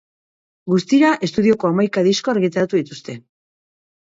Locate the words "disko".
2.09-2.33